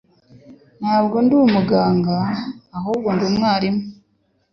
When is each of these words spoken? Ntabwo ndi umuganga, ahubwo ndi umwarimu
Ntabwo 0.81 1.15
ndi 1.25 1.35
umuganga, 1.43 2.15
ahubwo 2.77 3.07
ndi 3.15 3.23
umwarimu 3.31 3.81